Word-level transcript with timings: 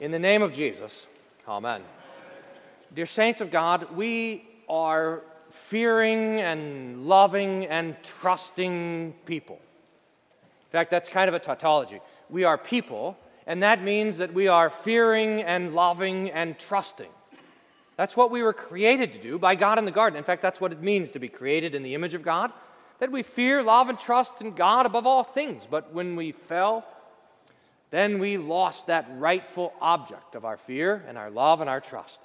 In 0.00 0.12
the 0.12 0.18
name 0.20 0.42
of 0.42 0.52
Jesus, 0.52 1.08
amen. 1.48 1.82
Dear 2.94 3.04
saints 3.04 3.40
of 3.40 3.50
God, 3.50 3.96
we 3.96 4.46
are 4.68 5.24
fearing 5.50 6.40
and 6.40 7.08
loving 7.08 7.66
and 7.66 7.96
trusting 8.04 9.12
people. 9.26 9.56
In 9.56 10.70
fact, 10.70 10.92
that's 10.92 11.08
kind 11.08 11.26
of 11.26 11.34
a 11.34 11.40
tautology. 11.40 12.00
We 12.30 12.44
are 12.44 12.56
people, 12.56 13.18
and 13.44 13.60
that 13.64 13.82
means 13.82 14.18
that 14.18 14.32
we 14.32 14.46
are 14.46 14.70
fearing 14.70 15.42
and 15.42 15.74
loving 15.74 16.30
and 16.30 16.56
trusting. 16.56 17.10
That's 17.96 18.16
what 18.16 18.30
we 18.30 18.44
were 18.44 18.52
created 18.52 19.10
to 19.14 19.20
do 19.20 19.36
by 19.36 19.56
God 19.56 19.80
in 19.80 19.84
the 19.84 19.90
garden. 19.90 20.16
In 20.16 20.22
fact, 20.22 20.42
that's 20.42 20.60
what 20.60 20.70
it 20.70 20.80
means 20.80 21.10
to 21.10 21.18
be 21.18 21.28
created 21.28 21.74
in 21.74 21.82
the 21.82 21.96
image 21.96 22.14
of 22.14 22.22
God 22.22 22.52
that 23.00 23.10
we 23.10 23.24
fear, 23.24 23.64
love, 23.64 23.88
and 23.88 23.98
trust 23.98 24.40
in 24.42 24.52
God 24.52 24.86
above 24.86 25.08
all 25.08 25.24
things. 25.24 25.64
But 25.68 25.92
when 25.92 26.14
we 26.14 26.30
fell, 26.30 26.84
then 27.90 28.18
we 28.18 28.36
lost 28.36 28.86
that 28.86 29.08
rightful 29.16 29.72
object 29.80 30.34
of 30.34 30.44
our 30.44 30.56
fear 30.56 31.04
and 31.08 31.16
our 31.16 31.30
love 31.30 31.60
and 31.60 31.70
our 31.70 31.80
trust. 31.80 32.20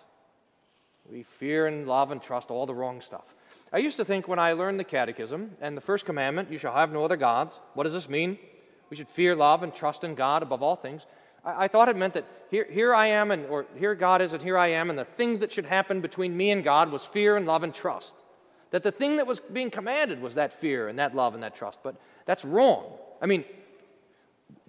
We 1.10 1.24
fear 1.24 1.68
and 1.68 1.88
love 1.88 2.12
and 2.12 2.22
trust 2.22 2.52
all 2.52 2.66
the 2.66 2.74
wrong 2.74 3.02
stuff. 3.02 3.34
I 3.72 3.78
used 3.78 3.98
to 3.98 4.06
think 4.06 4.28
when 4.28 4.40
I 4.40 4.54
learned 4.54 4.80
the 4.80 4.84
catechism 4.84 5.52
and 5.60 5.76
the 5.76 5.82
first 5.82 6.06
commandment, 6.06 6.52
you 6.52 6.58
shall 6.58 6.76
have 6.76 6.92
no 6.92 7.04
other 7.04 7.18
gods, 7.18 7.60
what 7.74 7.84
does 7.84 7.94
this 7.94 8.08
mean? 8.08 8.38
We 8.90 8.98
should 8.98 9.10
fear, 9.10 9.36
love, 9.36 9.64
and 9.64 9.74
trust 9.74 10.04
in 10.04 10.16
God 10.16 10.44
above 10.44 10.62
all 10.62 10.76
things. 10.76 11.06
I, 11.44 11.64
I 11.64 11.68
thought 11.68 11.90
it 11.90 11.98
meant 11.98 12.14
that 12.14 12.26
here, 12.52 12.68
here 12.70 12.94
I 12.94 13.08
am, 13.08 13.32
and, 13.32 13.48
or 13.48 13.66
here 13.78 13.96
God 13.96 14.22
is, 14.22 14.34
and 14.34 14.44
here 14.44 14.58
I 14.58 14.68
am, 14.68 14.90
and 14.90 15.00
the 15.00 15.06
things 15.06 15.40
that 15.40 15.52
should 15.52 15.66
happen 15.66 16.02
between 16.02 16.38
me 16.38 16.52
and 16.52 16.64
God 16.64 16.92
was 16.92 17.04
fear 17.04 17.36
and 17.36 17.46
love 17.46 17.64
and 17.64 17.74
trust. 17.74 18.14
That 18.70 18.84
the 18.84 18.92
thing 18.92 19.18
that 19.18 19.28
was 19.28 19.40
being 19.40 19.72
commanded 19.72 20.22
was 20.22 20.36
that 20.36 20.54
fear 20.54 20.88
and 20.88 21.00
that 21.00 21.16
love 21.16 21.34
and 21.34 21.44
that 21.44 21.56
trust. 21.56 21.80
But 21.84 21.96
that's 22.26 22.46
wrong. 22.46 22.86
I 23.22 23.26
mean, 23.26 23.46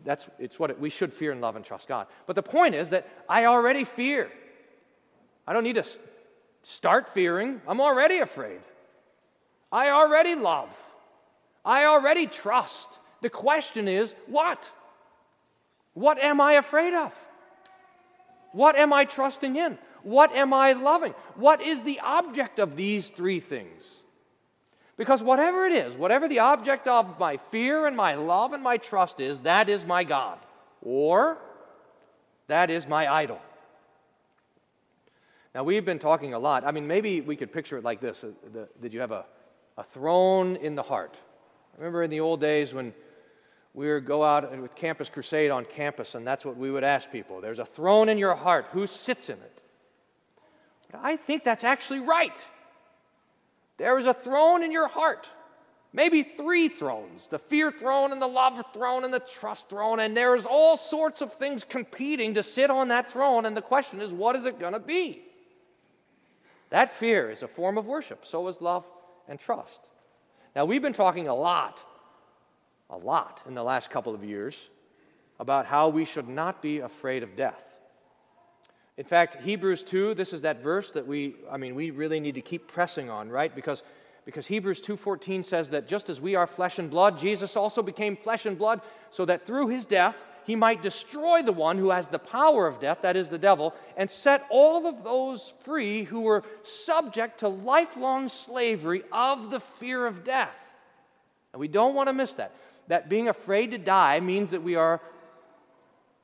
that's 0.04 0.28
it's 0.38 0.58
what 0.58 0.70
it, 0.70 0.78
we 0.78 0.90
should 0.90 1.12
fear 1.12 1.32
and 1.32 1.40
love 1.40 1.56
and 1.56 1.64
trust 1.64 1.88
God. 1.88 2.06
But 2.26 2.36
the 2.36 2.42
point 2.42 2.74
is 2.74 2.90
that 2.90 3.08
I 3.28 3.46
already 3.46 3.84
fear. 3.84 4.30
I 5.46 5.52
don't 5.52 5.64
need 5.64 5.76
to 5.76 5.86
start 6.62 7.08
fearing. 7.08 7.60
I'm 7.66 7.80
already 7.80 8.18
afraid. 8.18 8.60
I 9.72 9.90
already 9.90 10.34
love. 10.34 10.68
I 11.64 11.86
already 11.86 12.26
trust. 12.26 12.88
The 13.22 13.30
question 13.30 13.88
is, 13.88 14.14
what? 14.26 14.70
What 15.94 16.18
am 16.18 16.40
I 16.40 16.54
afraid 16.54 16.94
of? 16.94 17.18
What 18.52 18.76
am 18.76 18.92
I 18.92 19.04
trusting 19.04 19.56
in? 19.56 19.78
What 20.02 20.34
am 20.34 20.52
I 20.52 20.72
loving? 20.72 21.14
What 21.34 21.62
is 21.62 21.82
the 21.82 22.00
object 22.00 22.58
of 22.58 22.76
these 22.76 23.08
three 23.08 23.40
things? 23.40 24.02
Because 24.96 25.22
whatever 25.22 25.66
it 25.66 25.72
is, 25.72 25.94
whatever 25.96 26.28
the 26.28 26.38
object 26.38 26.86
of 26.86 27.18
my 27.18 27.36
fear 27.36 27.86
and 27.86 27.96
my 27.96 28.14
love 28.14 28.52
and 28.52 28.62
my 28.62 28.76
trust 28.76 29.18
is, 29.18 29.40
that 29.40 29.68
is 29.68 29.84
my 29.84 30.04
God. 30.04 30.38
Or 30.82 31.38
that 32.46 32.70
is 32.70 32.86
my 32.86 33.12
idol. 33.12 33.40
Now, 35.54 35.62
we've 35.64 35.84
been 35.84 35.98
talking 35.98 36.34
a 36.34 36.38
lot. 36.38 36.64
I 36.64 36.72
mean, 36.72 36.86
maybe 36.86 37.20
we 37.20 37.36
could 37.36 37.52
picture 37.52 37.78
it 37.78 37.84
like 37.84 38.00
this 38.00 38.24
uh, 38.24 38.66
Did 38.80 38.92
you 38.92 39.00
have 39.00 39.12
a, 39.12 39.24
a 39.78 39.84
throne 39.84 40.56
in 40.56 40.74
the 40.74 40.82
heart? 40.82 41.16
I 41.74 41.78
remember 41.78 42.02
in 42.02 42.10
the 42.10 42.20
old 42.20 42.40
days 42.40 42.74
when 42.74 42.92
we 43.72 43.92
would 43.92 44.06
go 44.06 44.22
out 44.22 44.56
with 44.60 44.74
Campus 44.76 45.08
Crusade 45.08 45.50
on 45.50 45.64
campus, 45.64 46.14
and 46.14 46.24
that's 46.24 46.44
what 46.44 46.56
we 46.56 46.70
would 46.70 46.84
ask 46.84 47.10
people. 47.10 47.40
There's 47.40 47.58
a 47.58 47.64
throne 47.64 48.08
in 48.08 48.18
your 48.18 48.34
heart. 48.36 48.66
Who 48.70 48.86
sits 48.86 49.28
in 49.28 49.38
it? 49.38 49.62
But 50.90 51.00
I 51.02 51.16
think 51.16 51.42
that's 51.42 51.64
actually 51.64 52.00
right. 52.00 52.36
There 53.76 53.98
is 53.98 54.06
a 54.06 54.14
throne 54.14 54.62
in 54.62 54.72
your 54.72 54.88
heart. 54.88 55.28
Maybe 55.92 56.24
three 56.24 56.68
thrones 56.68 57.28
the 57.28 57.38
fear 57.38 57.70
throne, 57.70 58.12
and 58.12 58.20
the 58.20 58.26
love 58.26 58.62
throne, 58.72 59.04
and 59.04 59.14
the 59.14 59.20
trust 59.20 59.68
throne. 59.68 60.00
And 60.00 60.16
there's 60.16 60.46
all 60.46 60.76
sorts 60.76 61.22
of 61.22 61.32
things 61.34 61.64
competing 61.64 62.34
to 62.34 62.42
sit 62.42 62.70
on 62.70 62.88
that 62.88 63.10
throne. 63.10 63.46
And 63.46 63.56
the 63.56 63.62
question 63.62 64.00
is, 64.00 64.10
what 64.10 64.34
is 64.36 64.44
it 64.44 64.58
going 64.58 64.72
to 64.72 64.80
be? 64.80 65.22
That 66.70 66.92
fear 66.92 67.30
is 67.30 67.42
a 67.42 67.48
form 67.48 67.78
of 67.78 67.86
worship. 67.86 68.26
So 68.26 68.48
is 68.48 68.60
love 68.60 68.84
and 69.28 69.38
trust. 69.38 69.80
Now, 70.56 70.64
we've 70.64 70.82
been 70.82 70.92
talking 70.92 71.28
a 71.28 71.34
lot, 71.34 71.80
a 72.90 72.96
lot 72.96 73.42
in 73.46 73.54
the 73.54 73.62
last 73.62 73.90
couple 73.90 74.14
of 74.14 74.24
years 74.24 74.68
about 75.38 75.66
how 75.66 75.88
we 75.88 76.04
should 76.04 76.28
not 76.28 76.62
be 76.62 76.78
afraid 76.80 77.22
of 77.22 77.36
death. 77.36 77.73
In 78.96 79.04
fact, 79.04 79.42
Hebrews 79.42 79.82
2, 79.82 80.14
this 80.14 80.32
is 80.32 80.42
that 80.42 80.62
verse 80.62 80.92
that 80.92 81.06
we, 81.06 81.34
I 81.50 81.56
mean, 81.56 81.74
we 81.74 81.90
really 81.90 82.20
need 82.20 82.36
to 82.36 82.40
keep 82.40 82.68
pressing 82.68 83.10
on, 83.10 83.28
right? 83.28 83.54
Because, 83.54 83.82
because 84.24 84.46
Hebrews 84.46 84.80
2.14 84.80 85.44
says 85.44 85.70
that 85.70 85.88
just 85.88 86.08
as 86.08 86.20
we 86.20 86.36
are 86.36 86.46
flesh 86.46 86.78
and 86.78 86.88
blood, 86.88 87.18
Jesus 87.18 87.56
also 87.56 87.82
became 87.82 88.16
flesh 88.16 88.46
and 88.46 88.56
blood 88.56 88.80
so 89.10 89.24
that 89.24 89.46
through 89.46 89.68
his 89.68 89.84
death, 89.84 90.14
he 90.46 90.54
might 90.54 90.82
destroy 90.82 91.42
the 91.42 91.52
one 91.52 91.78
who 91.78 91.90
has 91.90 92.06
the 92.06 92.18
power 92.18 92.66
of 92.66 92.78
death, 92.78 92.98
that 93.02 93.16
is 93.16 93.30
the 93.30 93.38
devil, 93.38 93.74
and 93.96 94.08
set 94.08 94.46
all 94.50 94.86
of 94.86 95.02
those 95.02 95.54
free 95.60 96.04
who 96.04 96.20
were 96.20 96.44
subject 96.62 97.40
to 97.40 97.48
lifelong 97.48 98.28
slavery 98.28 99.02
of 99.10 99.50
the 99.50 99.60
fear 99.60 100.06
of 100.06 100.22
death. 100.22 100.54
And 101.52 101.60
we 101.60 101.68
don't 101.68 101.94
want 101.94 102.08
to 102.08 102.12
miss 102.12 102.34
that. 102.34 102.52
That 102.88 103.08
being 103.08 103.28
afraid 103.28 103.70
to 103.70 103.78
die 103.78 104.20
means 104.20 104.50
that 104.50 104.62
we 104.62 104.76
are 104.76 105.00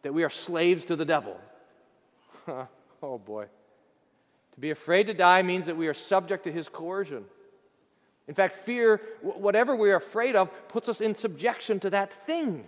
that 0.02 0.14
we 0.14 0.24
are 0.24 0.30
slaves 0.30 0.86
to 0.86 0.96
the 0.96 1.04
devil. 1.04 1.38
oh 3.02 3.18
boy. 3.18 3.46
To 4.54 4.60
be 4.60 4.70
afraid 4.70 5.06
to 5.06 5.14
die 5.14 5.42
means 5.42 5.66
that 5.66 5.76
we 5.76 5.88
are 5.88 5.94
subject 5.94 6.44
to 6.44 6.52
his 6.52 6.68
coercion. 6.68 7.24
In 8.28 8.34
fact, 8.34 8.56
fear, 8.56 9.00
whatever 9.22 9.74
we're 9.74 9.96
afraid 9.96 10.36
of, 10.36 10.50
puts 10.68 10.88
us 10.88 11.00
in 11.00 11.14
subjection 11.14 11.80
to 11.80 11.90
that 11.90 12.12
thing. 12.26 12.66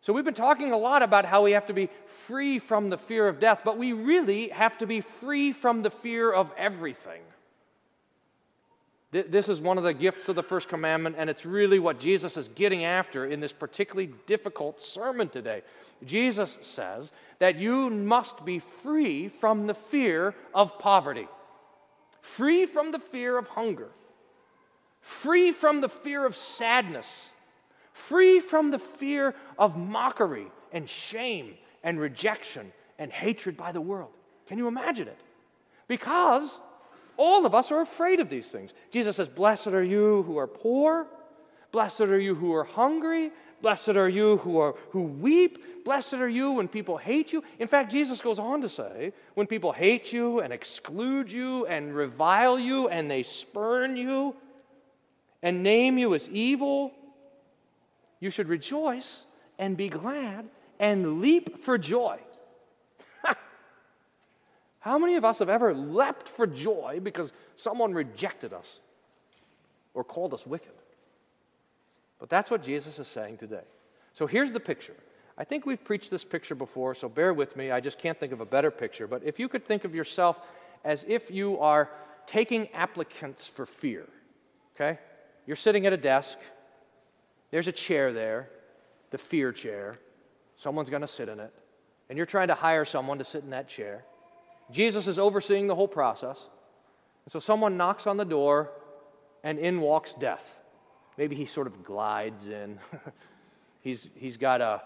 So, 0.00 0.12
we've 0.12 0.24
been 0.24 0.32
talking 0.32 0.72
a 0.72 0.78
lot 0.78 1.02
about 1.02 1.24
how 1.24 1.42
we 1.42 1.52
have 1.52 1.66
to 1.66 1.74
be 1.74 1.90
free 2.26 2.58
from 2.58 2.88
the 2.88 2.96
fear 2.96 3.26
of 3.26 3.40
death, 3.40 3.62
but 3.64 3.76
we 3.76 3.92
really 3.92 4.48
have 4.48 4.78
to 4.78 4.86
be 4.86 5.00
free 5.00 5.52
from 5.52 5.82
the 5.82 5.90
fear 5.90 6.30
of 6.32 6.52
everything. 6.56 7.20
This 9.10 9.48
is 9.48 9.60
one 9.60 9.78
of 9.78 9.84
the 9.84 9.94
gifts 9.94 10.28
of 10.28 10.36
the 10.36 10.42
first 10.42 10.68
commandment, 10.68 11.16
and 11.18 11.30
it's 11.30 11.46
really 11.46 11.78
what 11.78 11.98
Jesus 11.98 12.36
is 12.36 12.48
getting 12.48 12.84
after 12.84 13.24
in 13.24 13.40
this 13.40 13.52
particularly 13.52 14.12
difficult 14.26 14.82
sermon 14.82 15.30
today. 15.30 15.62
Jesus 16.04 16.58
says 16.60 17.10
that 17.38 17.58
you 17.58 17.88
must 17.88 18.44
be 18.44 18.58
free 18.58 19.28
from 19.28 19.66
the 19.66 19.74
fear 19.74 20.34
of 20.54 20.78
poverty, 20.78 21.26
free 22.20 22.66
from 22.66 22.92
the 22.92 22.98
fear 22.98 23.38
of 23.38 23.48
hunger, 23.48 23.88
free 25.00 25.52
from 25.52 25.80
the 25.80 25.88
fear 25.88 26.26
of 26.26 26.36
sadness 26.36 27.30
free 27.98 28.40
from 28.40 28.70
the 28.70 28.78
fear 28.78 29.34
of 29.58 29.76
mockery 29.76 30.46
and 30.72 30.88
shame 30.88 31.54
and 31.82 32.00
rejection 32.00 32.72
and 32.98 33.12
hatred 33.12 33.56
by 33.56 33.72
the 33.72 33.80
world. 33.80 34.12
Can 34.46 34.56
you 34.56 34.68
imagine 34.68 35.08
it? 35.08 35.18
Because 35.88 36.60
all 37.18 37.44
of 37.44 37.54
us 37.54 37.70
are 37.70 37.82
afraid 37.82 38.20
of 38.20 38.30
these 38.30 38.48
things. 38.48 38.72
Jesus 38.90 39.16
says, 39.16 39.28
Blessed 39.28 39.66
are 39.68 39.84
you 39.84 40.22
who 40.22 40.38
are 40.38 40.46
poor, 40.46 41.06
blessed 41.72 42.02
are 42.02 42.18
you 42.18 42.34
who 42.34 42.54
are 42.54 42.64
hungry, 42.64 43.30
blessed 43.60 43.90
are 43.90 44.08
you 44.08 44.38
who, 44.38 44.58
are, 44.58 44.74
who 44.90 45.02
weep, 45.02 45.84
blessed 45.84 46.14
are 46.14 46.28
you 46.28 46.52
when 46.52 46.68
people 46.68 46.96
hate 46.96 47.32
you. 47.32 47.44
In 47.58 47.68
fact, 47.68 47.92
Jesus 47.92 48.22
goes 48.22 48.38
on 48.38 48.62
to 48.62 48.68
say, 48.68 49.12
when 49.34 49.46
people 49.46 49.72
hate 49.72 50.12
you 50.12 50.40
and 50.40 50.52
exclude 50.52 51.30
you 51.30 51.66
and 51.66 51.94
revile 51.94 52.58
you 52.58 52.88
and 52.88 53.10
they 53.10 53.22
spurn 53.22 53.96
you 53.96 54.34
and 55.42 55.62
name 55.62 55.98
you 55.98 56.14
as 56.14 56.28
evil 56.30 56.92
you 58.20 58.30
should 58.30 58.48
rejoice 58.48 59.24
and 59.58 59.76
be 59.76 59.88
glad 59.88 60.48
and 60.78 61.20
leap 61.20 61.58
for 61.60 61.78
joy. 61.78 62.18
How 64.80 64.98
many 64.98 65.16
of 65.16 65.24
us 65.24 65.40
have 65.40 65.48
ever 65.48 65.74
leapt 65.74 66.28
for 66.28 66.46
joy 66.46 67.00
because 67.02 67.32
someone 67.56 67.92
rejected 67.92 68.52
us 68.52 68.78
or 69.94 70.04
called 70.04 70.34
us 70.34 70.46
wicked? 70.46 70.72
But 72.18 72.28
that's 72.28 72.50
what 72.50 72.62
Jesus 72.62 72.98
is 72.98 73.08
saying 73.08 73.38
today. 73.38 73.64
So 74.14 74.26
here's 74.26 74.52
the 74.52 74.60
picture. 74.60 74.96
I 75.36 75.44
think 75.44 75.66
we've 75.66 75.82
preached 75.82 76.10
this 76.10 76.24
picture 76.24 76.54
before, 76.54 76.94
so 76.94 77.08
bear 77.08 77.32
with 77.32 77.56
me. 77.56 77.70
I 77.70 77.80
just 77.80 77.98
can't 77.98 78.18
think 78.18 78.32
of 78.32 78.40
a 78.40 78.46
better 78.46 78.70
picture. 78.70 79.06
But 79.06 79.22
if 79.24 79.38
you 79.38 79.48
could 79.48 79.64
think 79.64 79.84
of 79.84 79.94
yourself 79.94 80.40
as 80.84 81.04
if 81.06 81.30
you 81.30 81.58
are 81.60 81.90
taking 82.26 82.68
applicants 82.72 83.46
for 83.46 83.66
fear, 83.66 84.06
okay? 84.74 84.98
You're 85.46 85.56
sitting 85.56 85.86
at 85.86 85.92
a 85.92 85.96
desk 85.96 86.38
there's 87.50 87.68
a 87.68 87.72
chair 87.72 88.12
there, 88.12 88.50
the 89.10 89.18
fear 89.18 89.52
chair. 89.52 89.94
Someone's 90.56 90.90
going 90.90 91.02
to 91.02 91.08
sit 91.08 91.28
in 91.28 91.40
it. 91.40 91.52
And 92.08 92.16
you're 92.16 92.26
trying 92.26 92.48
to 92.48 92.54
hire 92.54 92.84
someone 92.84 93.18
to 93.18 93.24
sit 93.24 93.42
in 93.42 93.50
that 93.50 93.68
chair. 93.68 94.04
Jesus 94.70 95.06
is 95.06 95.18
overseeing 95.18 95.66
the 95.66 95.74
whole 95.74 95.88
process. 95.88 96.46
And 97.24 97.32
so 97.32 97.40
someone 97.40 97.76
knocks 97.76 98.06
on 98.06 98.16
the 98.16 98.24
door, 98.24 98.70
and 99.42 99.58
in 99.58 99.80
walks 99.80 100.14
death. 100.14 100.60
Maybe 101.16 101.36
he 101.36 101.46
sort 101.46 101.66
of 101.66 101.84
glides 101.84 102.48
in. 102.48 102.78
he's, 103.80 104.08
he's 104.14 104.36
got 104.36 104.60
a, 104.60 104.82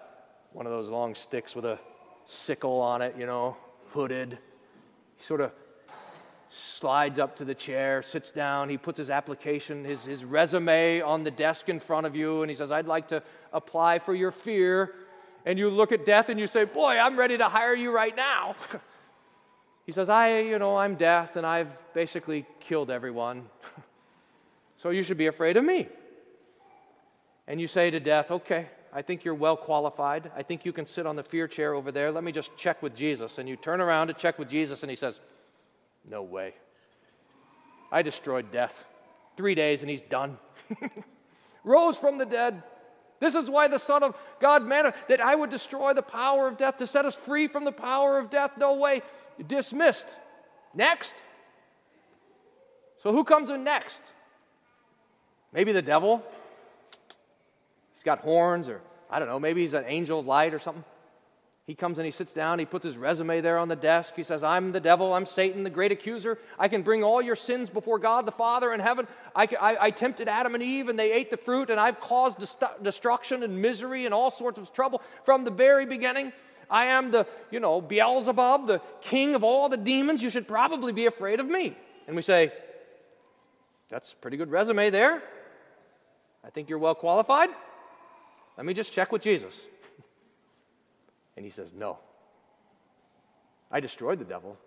one 0.52 0.67
of 0.67 0.73
those 0.73 0.88
long 0.88 1.14
sticks 1.14 1.55
with 1.55 1.64
a 1.64 1.79
sickle 2.26 2.81
on 2.81 3.02
it, 3.02 3.14
you 3.19 3.26
know, 3.26 3.56
hooded. 3.90 4.38
He 5.17 5.25
sort 5.25 5.40
of 5.40 5.52
slides 6.50 7.19
up 7.19 7.37
to 7.37 7.44
the 7.44 7.55
chair, 7.55 8.02
sits 8.02 8.31
down, 8.31 8.69
he 8.69 8.76
puts 8.76 8.99
his 8.99 9.08
application, 9.08 9.85
his, 9.85 10.05
his 10.05 10.25
resume 10.25 11.00
on 11.00 11.25
the 11.25 11.31
desk 11.31 11.69
in 11.69 11.81
front 11.81 12.06
of 12.06 12.14
you, 12.14 12.43
and 12.43 12.50
he 12.50 12.56
says, 12.56 12.70
I'd 12.70 12.87
like 12.87 13.08
to 13.08 13.23
apply 13.52 13.99
for 13.99 14.14
your 14.14 14.31
fear. 14.31 14.94
and 15.46 15.58
you 15.58 15.70
look 15.70 15.93
at 15.93 16.05
death 16.05 16.28
and 16.28 16.38
you 16.38 16.46
say, 16.46 16.64
Boy, 16.64 16.99
I'm 16.99 17.17
ready 17.17 17.38
to 17.38 17.49
hire 17.49 17.75
you 17.75 17.90
right 17.90 18.14
now. 18.14 18.55
he 19.87 19.93
says, 19.93 20.08
I, 20.08 20.40
you 20.40 20.58
know, 20.58 20.76
I'm 20.76 20.94
death 20.94 21.37
and 21.37 21.46
I've 21.46 21.70
basically 21.94 22.46
killed 22.61 22.90
everyone. 22.90 23.46
so 24.76 24.90
you 24.90 25.02
should 25.02 25.19
be 25.19 25.26
afraid 25.26 25.56
of 25.56 25.64
me. 25.64 25.88
And 27.46 27.61
you 27.61 27.67
say 27.67 27.90
to 27.90 28.00
death, 28.00 28.31
Okay, 28.31 28.69
I 28.93 29.02
think 29.02 29.25
you're 29.25 29.34
well 29.34 29.56
qualified. 29.56 30.31
I 30.37 30.43
think 30.43 30.64
you 30.64 30.73
can 30.73 30.87
sit 30.87 31.06
on 31.06 31.17
the 31.17 31.23
fear 31.23 31.49
chair 31.49 31.75
over 31.75 31.90
there. 31.90 32.12
Let 32.12 32.25
me 32.25 32.32
just 32.32 32.56
check 32.56 32.82
with 32.82 32.94
Jesus. 32.94 33.38
And 33.38 33.49
you 33.49 33.56
turn 33.56 33.81
around 33.81 34.08
to 34.08 34.14
check 34.14 34.38
with 34.38 34.49
Jesus, 34.49 34.82
and 34.82 34.90
he 34.90 34.96
says, 34.96 35.20
No 36.08 36.23
way. 36.23 36.55
I 37.90 38.02
destroyed 38.02 38.52
death. 38.52 38.85
Three 39.37 39.55
days, 39.55 39.81
and 39.81 39.90
he's 39.90 40.02
done. 40.02 40.38
Rose 41.64 41.96
from 41.96 42.19
the 42.19 42.26
dead. 42.26 42.62
This 43.19 43.35
is 43.35 43.49
why 43.49 43.69
the 43.69 43.78
Son 43.78 44.02
of 44.02 44.17
God 44.40 44.67
meant 44.67 44.94
that 45.08 45.20
I 45.20 45.35
would 45.35 45.49
destroy 45.49 45.94
the 45.94 46.02
power 46.02 46.49
of 46.49 46.58
death 46.58 46.78
to 46.78 46.87
set 46.87 47.05
us 47.05 47.14
free 47.14 47.46
from 47.46 47.64
the 47.64 47.73
power 47.73 48.19
of 48.19 48.31
death. 48.31 48.52
No 48.58 48.75
way. 48.75 49.00
Dismissed. 49.46 50.14
Next. 50.75 51.14
So 53.02 53.12
who 53.12 53.25
comes 53.25 53.50
in 53.50 53.64
next? 53.64 54.12
Maybe 55.52 55.73
the 55.73 55.82
devil. 55.82 56.23
He's 57.94 58.02
got 58.02 58.20
horns, 58.20 58.69
or 58.69 58.81
I 59.11 59.19
don't 59.19 59.29
know, 59.29 59.38
maybe 59.38 59.61
he's 59.61 59.75
an 59.75 59.84
angel 59.87 60.20
of 60.20 60.26
light 60.26 60.55
or 60.55 60.58
something. 60.58 60.84
He 61.64 61.76
comes 61.76 61.99
and 61.99 62.05
he 62.05 62.11
sits 62.11 62.32
down, 62.32 62.58
he 62.58 62.64
puts 62.64 62.84
his 62.84 62.96
resume 62.96 63.40
there 63.40 63.56
on 63.56 63.69
the 63.69 63.76
desk. 63.76 64.14
He 64.17 64.25
says, 64.25 64.43
I'm 64.43 64.73
the 64.73 64.81
devil, 64.81 65.14
I'm 65.14 65.26
Satan, 65.26 65.62
the 65.62 65.70
great 65.70 65.93
accuser. 65.93 66.38
I 66.58 66.67
can 66.67 66.82
bring 66.82 67.05
all 67.05 67.23
your 67.23 67.37
sins 67.37 67.70
before 67.70 68.00
God 68.00 68.26
the 68.26 68.32
Father 68.32 68.73
in 68.73 68.81
heaven. 68.81 69.06
I, 69.37 69.46
I, 69.61 69.76
I 69.81 69.90
tempted 69.90 70.26
Adam 70.26 70.55
and 70.55 70.62
Eve 70.62 70.88
and 70.88 70.99
they 70.99 71.12
ate 71.12 71.31
the 71.31 71.37
fruit, 71.37 71.70
and 71.70 71.78
I've 71.78 72.00
caused 72.00 72.38
dest- 72.38 72.82
destruction 72.82 73.44
and 73.44 73.62
misery 73.62 74.06
and 74.06 74.12
all 74.12 74.32
sorts 74.32 74.58
of 74.58 74.73
trouble 74.73 75.02
from 75.23 75.44
the 75.44 75.52
very 75.52 75.87
beginning. 75.87 76.32
I 76.72 76.86
am 76.86 77.10
the, 77.10 77.26
you 77.50 77.60
know, 77.60 77.82
Beelzebub, 77.82 78.66
the 78.66 78.80
king 79.02 79.34
of 79.34 79.44
all 79.44 79.69
the 79.69 79.76
demons. 79.76 80.22
You 80.22 80.30
should 80.30 80.48
probably 80.48 80.90
be 80.90 81.04
afraid 81.04 81.38
of 81.38 81.46
me. 81.46 81.76
And 82.06 82.16
we 82.16 82.22
say, 82.22 82.50
That's 83.90 84.14
pretty 84.14 84.38
good 84.38 84.50
resume 84.50 84.88
there. 84.88 85.22
I 86.42 86.48
think 86.48 86.70
you're 86.70 86.78
well 86.78 86.94
qualified. 86.94 87.50
Let 88.56 88.64
me 88.64 88.72
just 88.72 88.92
check 88.92 89.12
with 89.12 89.22
Jesus. 89.22 89.69
And 91.34 91.46
he 91.46 91.50
says, 91.50 91.72
No. 91.72 91.98
I 93.70 93.80
destroyed 93.80 94.18
the 94.18 94.25
devil. 94.25 94.58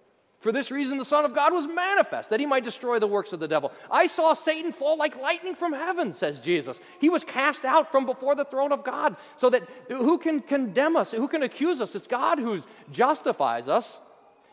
For 0.46 0.52
this 0.52 0.70
reason, 0.70 1.00
the 1.00 1.06
Son 1.06 1.26
of 1.26 1.34
God 1.34 1.54
was 1.54 1.66
manifest, 1.66 2.30
that 2.30 2.40
he 2.40 2.46
might 2.46 2.64
destroy 2.64 3.00
the 3.00 3.08
works 3.08 3.34
of 3.34 3.40
the 3.40 3.48
devil. 3.48 3.72
I 3.90 4.06
saw 4.06 4.36
Satan 4.36 4.74
fall 4.74 4.96
like 4.96 5.20
lightning 5.20 5.56
from 5.56 5.74
heaven, 5.74 6.14
says 6.14 6.40
Jesus. 6.40 6.80
He 7.02 7.10
was 7.10 7.24
cast 7.24 7.66
out 7.66 7.92
from 7.92 8.06
before 8.06 8.36
the 8.36 8.46
throne 8.46 8.72
of 8.72 8.84
God, 8.84 9.16
so 9.38 9.50
that 9.50 9.64
who 9.88 10.20
can 10.20 10.42
condemn 10.42 10.98
us? 10.98 11.10
Who 11.10 11.28
can 11.28 11.42
accuse 11.42 11.82
us? 11.82 11.96
It's 11.96 12.06
God 12.06 12.38
who 12.38 12.62
justifies 12.92 13.68
us. 13.68 14.00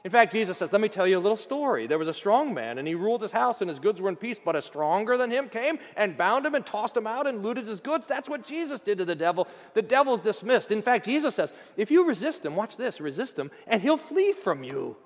In 0.02 0.10
fact, 0.10 0.32
Jesus 0.32 0.56
says, 0.56 0.72
Let 0.72 0.80
me 0.80 0.88
tell 0.88 1.06
you 1.06 1.18
a 1.18 1.20
little 1.20 1.36
story. 1.36 1.86
There 1.86 1.98
was 1.98 2.08
a 2.08 2.14
strong 2.14 2.54
man, 2.54 2.78
and 2.78 2.88
he 2.88 2.94
ruled 2.94 3.20
his 3.20 3.32
house, 3.32 3.60
and 3.60 3.68
his 3.68 3.78
goods 3.78 4.00
were 4.00 4.08
in 4.08 4.16
peace. 4.16 4.40
But 4.42 4.56
a 4.56 4.62
stronger 4.62 5.18
than 5.18 5.30
him 5.30 5.50
came 5.50 5.78
and 5.94 6.16
bound 6.16 6.46
him 6.46 6.54
and 6.54 6.64
tossed 6.64 6.96
him 6.96 7.06
out 7.06 7.26
and 7.26 7.42
looted 7.42 7.66
his 7.66 7.80
goods. 7.80 8.06
That's 8.06 8.30
what 8.30 8.46
Jesus 8.46 8.80
did 8.80 8.96
to 8.96 9.04
the 9.04 9.14
devil. 9.14 9.46
The 9.74 9.82
devil's 9.82 10.22
dismissed. 10.22 10.70
In 10.70 10.80
fact, 10.80 11.04
Jesus 11.04 11.34
says, 11.34 11.52
If 11.76 11.90
you 11.90 12.08
resist 12.08 12.46
him, 12.46 12.56
watch 12.56 12.78
this, 12.78 12.98
resist 12.98 13.38
him, 13.38 13.50
and 13.66 13.82
he'll 13.82 13.98
flee 13.98 14.32
from 14.32 14.64
you. 14.64 14.96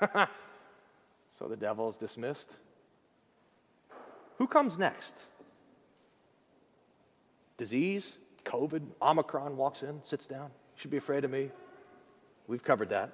so 1.32 1.48
the 1.48 1.56
devil 1.56 1.88
is 1.88 1.96
dismissed. 1.96 2.50
Who 4.38 4.46
comes 4.46 4.78
next? 4.78 5.14
Disease, 7.56 8.16
COVID, 8.44 8.82
Omicron 9.00 9.56
walks 9.56 9.82
in, 9.82 10.00
sits 10.02 10.26
down. 10.26 10.46
You 10.46 10.80
should 10.80 10.90
be 10.90 10.96
afraid 10.96 11.24
of 11.24 11.30
me. 11.30 11.50
We've 12.46 12.64
covered 12.64 12.90
that. 12.90 13.12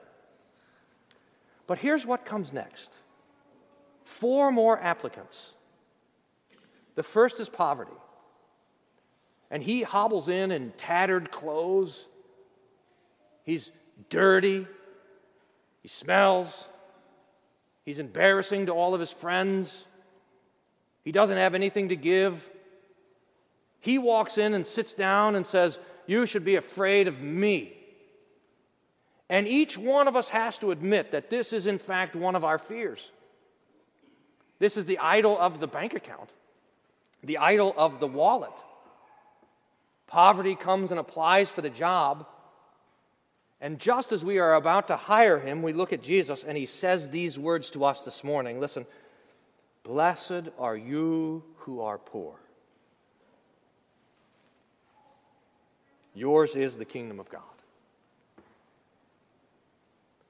But 1.66 1.78
here's 1.78 2.04
what 2.04 2.24
comes 2.24 2.52
next 2.52 2.90
four 4.04 4.50
more 4.50 4.78
applicants. 4.80 5.54
The 6.96 7.02
first 7.02 7.38
is 7.38 7.48
poverty. 7.48 7.92
And 9.50 9.62
he 9.62 9.82
hobbles 9.82 10.28
in 10.28 10.50
in 10.50 10.72
tattered 10.72 11.30
clothes. 11.30 12.08
He's 13.44 13.70
dirty. 14.08 14.66
He 15.82 15.88
smells. 15.88 16.68
He's 17.84 17.98
embarrassing 17.98 18.66
to 18.66 18.72
all 18.72 18.94
of 18.94 19.00
his 19.00 19.10
friends. 19.10 19.86
He 21.04 21.12
doesn't 21.12 21.36
have 21.36 21.54
anything 21.54 21.88
to 21.88 21.96
give. 21.96 22.48
He 23.80 23.98
walks 23.98 24.38
in 24.38 24.54
and 24.54 24.66
sits 24.66 24.92
down 24.92 25.34
and 25.34 25.46
says, 25.46 25.78
You 26.06 26.26
should 26.26 26.44
be 26.44 26.56
afraid 26.56 27.08
of 27.08 27.20
me. 27.20 27.76
And 29.28 29.46
each 29.46 29.78
one 29.78 30.08
of 30.08 30.16
us 30.16 30.28
has 30.28 30.58
to 30.58 30.72
admit 30.72 31.12
that 31.12 31.30
this 31.30 31.52
is, 31.52 31.66
in 31.66 31.78
fact, 31.78 32.16
one 32.16 32.34
of 32.34 32.44
our 32.44 32.58
fears. 32.58 33.10
This 34.58 34.76
is 34.76 34.84
the 34.84 34.98
idol 34.98 35.38
of 35.38 35.60
the 35.60 35.68
bank 35.68 35.94
account, 35.94 36.30
the 37.22 37.38
idol 37.38 37.72
of 37.76 38.00
the 38.00 38.06
wallet. 38.06 38.52
Poverty 40.06 40.56
comes 40.56 40.90
and 40.90 40.98
applies 40.98 41.48
for 41.48 41.62
the 41.62 41.70
job. 41.70 42.26
And 43.60 43.78
just 43.78 44.12
as 44.12 44.24
we 44.24 44.38
are 44.38 44.54
about 44.54 44.88
to 44.88 44.96
hire 44.96 45.38
him, 45.38 45.62
we 45.62 45.72
look 45.72 45.92
at 45.92 46.02
Jesus 46.02 46.44
and 46.44 46.56
he 46.56 46.66
says 46.66 47.10
these 47.10 47.38
words 47.38 47.70
to 47.70 47.84
us 47.84 48.04
this 48.04 48.24
morning. 48.24 48.58
Listen, 48.58 48.86
blessed 49.82 50.48
are 50.58 50.76
you 50.76 51.42
who 51.58 51.82
are 51.82 51.98
poor. 51.98 52.36
Yours 56.14 56.56
is 56.56 56.78
the 56.78 56.84
kingdom 56.84 57.20
of 57.20 57.28
God. 57.28 57.42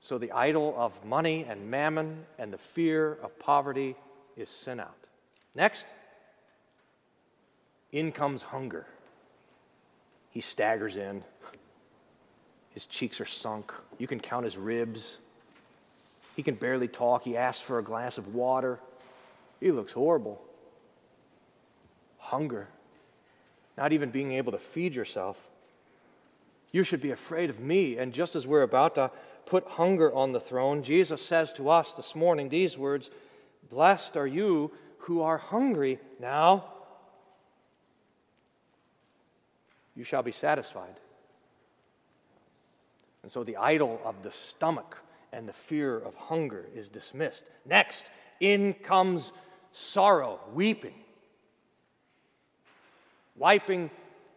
So 0.02 0.18
the 0.18 0.32
idol 0.32 0.74
of 0.76 1.04
money 1.04 1.46
and 1.48 1.70
mammon 1.70 2.24
and 2.36 2.52
the 2.52 2.58
fear 2.58 3.16
of 3.22 3.38
poverty 3.38 3.94
is 4.36 4.48
sent 4.48 4.80
out. 4.80 5.06
Next, 5.54 5.86
in 7.92 8.10
comes 8.10 8.42
hunger. 8.42 8.86
He 10.30 10.40
staggers 10.40 10.96
in. 10.96 11.22
His 12.70 12.86
cheeks 12.86 13.20
are 13.20 13.26
sunk. 13.26 13.72
You 13.98 14.06
can 14.06 14.20
count 14.20 14.44
his 14.44 14.56
ribs. 14.56 15.18
He 16.36 16.42
can 16.42 16.54
barely 16.54 16.88
talk. 16.88 17.24
He 17.24 17.36
asks 17.36 17.60
for 17.60 17.78
a 17.78 17.82
glass 17.82 18.16
of 18.16 18.34
water. 18.34 18.78
He 19.60 19.72
looks 19.72 19.92
horrible. 19.92 20.40
Hunger. 22.18 22.68
Not 23.76 23.92
even 23.92 24.10
being 24.10 24.32
able 24.32 24.52
to 24.52 24.58
feed 24.58 24.94
yourself. 24.94 25.40
You 26.72 26.84
should 26.84 27.00
be 27.00 27.10
afraid 27.10 27.50
of 27.50 27.58
me. 27.58 27.98
And 27.98 28.12
just 28.12 28.36
as 28.36 28.46
we're 28.46 28.62
about 28.62 28.94
to 28.94 29.10
put 29.46 29.66
hunger 29.66 30.14
on 30.14 30.32
the 30.32 30.40
throne, 30.40 30.82
Jesus 30.82 31.24
says 31.24 31.52
to 31.54 31.68
us 31.70 31.94
this 31.94 32.14
morning 32.14 32.48
these 32.48 32.78
words 32.78 33.10
Blessed 33.68 34.16
are 34.16 34.26
you 34.26 34.70
who 34.98 35.22
are 35.22 35.38
hungry 35.38 35.98
now. 36.20 36.64
You 39.96 40.04
shall 40.04 40.22
be 40.22 40.32
satisfied. 40.32 40.94
And 43.22 43.30
so 43.30 43.44
the 43.44 43.56
idol 43.56 44.00
of 44.04 44.22
the 44.22 44.30
stomach 44.30 44.98
and 45.32 45.48
the 45.48 45.52
fear 45.52 45.98
of 45.98 46.14
hunger 46.14 46.66
is 46.74 46.88
dismissed. 46.88 47.44
Next, 47.64 48.10
in 48.40 48.74
comes 48.74 49.32
sorrow, 49.72 50.40
weeping, 50.54 50.94
wiping 53.36 53.90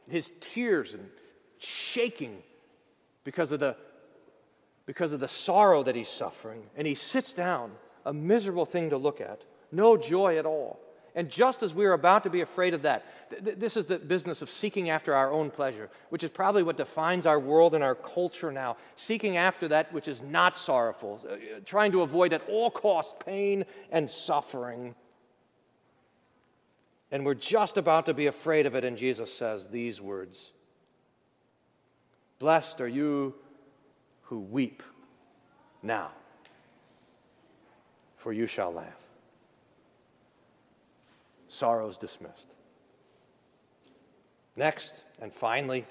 his 0.08 0.32
tears 0.40 0.94
and 0.94 1.10
shaking 1.58 2.44
because 3.24 3.52
of 3.52 3.60
the 3.60 3.76
because 4.86 5.14
of 5.14 5.20
the 5.22 5.28
sorrow 5.28 5.84
that 5.84 5.96
he's 5.96 6.10
suffering. 6.10 6.64
And 6.76 6.86
he 6.86 6.96
sits 6.96 7.34
down, 7.34 7.72
a 8.06 8.14
miserable 8.14 8.66
thing 8.66 8.90
to 8.90 8.98
look 8.98 9.22
at, 9.22 9.44
no 9.72 9.96
joy 9.96 10.38
at 10.38 10.46
all. 10.46 10.78
And 11.16 11.30
just 11.30 11.62
as 11.62 11.76
we 11.76 11.86
are 11.86 11.94
about 11.94 12.24
to 12.24 12.30
be 12.30 12.42
afraid 12.42 12.74
of 12.74 12.82
that, 12.84 13.06
th- 13.30 13.58
this 13.58 13.78
is 13.78 13.86
the 13.86 14.00
business 14.00 14.42
of 14.42 14.50
seeking 14.50 14.90
after 14.90 15.14
our 15.14 15.32
own 15.32 15.52
pleasure, 15.52 15.90
which 16.10 16.24
is 16.24 16.32
probably 16.32 16.64
what 16.64 16.76
defines 16.76 17.28
our 17.28 17.40
world 17.40 17.76
and 17.76 17.84
our 17.84 17.94
culture 17.94 18.52
now. 18.52 18.78
Seeking 18.96 19.38
after 19.38 19.68
that 19.68 19.94
which 19.94 20.08
is 20.08 20.24
not 20.24 20.58
sorrowful, 20.58 21.24
uh, 21.30 21.36
trying 21.66 21.92
to 21.92 22.02
avoid 22.02 22.34
at 22.34 22.42
all 22.50 22.72
costs 22.72 23.14
pain 23.24 23.66
and 23.92 24.10
suffering. 24.10 24.96
And 27.12 27.26
we're 27.26 27.36
just 27.36 27.78
about 27.78 28.08
to 28.08 28.14
be 28.16 28.26
afraid 28.26 28.66
of 28.66 28.74
it, 28.74 28.84
and 28.84 28.98
Jesus 28.98 29.32
says 29.32 29.68
these 29.68 30.02
words 30.02 30.52
Blessed 32.40 32.82
are 32.82 32.88
you 32.88 33.36
who 34.24 34.40
weep 34.40 34.82
now, 35.84 36.10
for 38.18 38.34
you 38.34 38.48
shall 38.48 38.74
laugh. 38.74 39.03
Sorrow's 41.54 41.98
dismissed. 41.98 42.48
Next, 44.56 45.04
and 45.22 45.34
finally, 45.34 45.86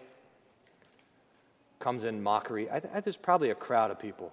comes 1.80 2.04
in 2.04 2.22
mockery. 2.22 2.70
I, 2.70 2.82
I, 2.94 3.00
there's 3.00 3.16
probably 3.16 3.50
a 3.50 3.54
crowd 3.54 3.90
of 3.90 3.98
people. 3.98 4.32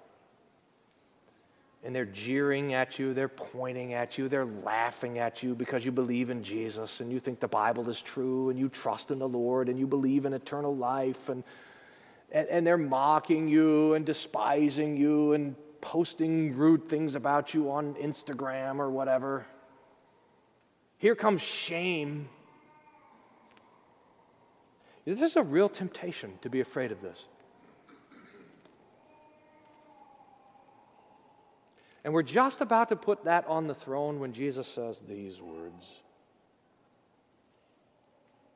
And 1.83 1.95
they're 1.95 2.05
jeering 2.05 2.73
at 2.73 2.99
you, 2.99 3.13
they're 3.13 3.29
pointing 3.29 3.93
at 3.93 4.17
you, 4.17 4.27
they're 4.27 4.45
laughing 4.45 5.17
at 5.17 5.41
you 5.41 5.55
because 5.55 5.85
you 5.85 5.91
believe 5.91 6.29
in 6.29 6.43
Jesus 6.43 6.99
and 6.99 7.11
you 7.11 7.19
think 7.19 7.39
the 7.39 7.47
Bible 7.47 7.89
is 7.89 8.01
true 8.01 8.49
and 8.49 8.59
you 8.59 8.67
trust 8.67 9.11
in 9.11 9.19
the 9.19 9.29
Lord 9.29 9.69
and 9.69 9.79
you 9.79 9.87
believe 9.87 10.25
in 10.25 10.33
eternal 10.33 10.75
life 10.75 11.29
and 11.29 11.43
and, 12.31 12.47
and 12.49 12.67
they're 12.67 12.77
mocking 12.77 13.47
you 13.47 13.93
and 13.93 14.05
despising 14.05 14.97
you 14.97 15.33
and 15.33 15.55
posting 15.81 16.55
rude 16.55 16.87
things 16.87 17.15
about 17.15 17.53
you 17.53 17.71
on 17.71 17.95
Instagram 17.95 18.79
or 18.79 18.89
whatever. 18.89 19.45
Here 20.99 21.15
comes 21.15 21.41
shame. 21.41 22.27
This 25.05 25.21
is 25.21 25.37
a 25.37 25.41
real 25.41 25.69
temptation 25.69 26.37
to 26.41 26.49
be 26.49 26.59
afraid 26.59 26.91
of 26.91 27.01
this. 27.01 27.23
And 32.03 32.13
we're 32.13 32.21
just 32.21 32.61
about 32.61 32.89
to 32.89 32.95
put 32.95 33.23
that 33.23 33.47
on 33.47 33.67
the 33.67 33.73
throne 33.73 34.19
when 34.19 34.33
Jesus 34.33 34.67
says 34.67 34.99
these 34.99 35.41
words 35.41 36.03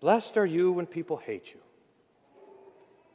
Blessed 0.01 0.37
are 0.37 0.45
you 0.45 0.73
when 0.73 0.85
people 0.85 1.15
hate 1.15 1.53
you, 1.53 1.61